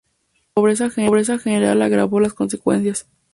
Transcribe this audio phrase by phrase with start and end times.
[0.55, 3.07] La pobreza general agravó las consecuencias.